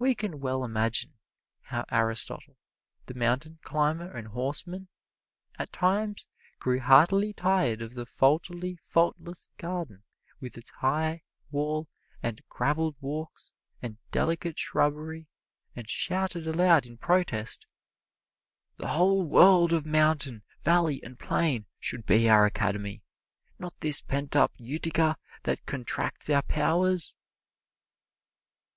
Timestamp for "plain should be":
21.16-22.28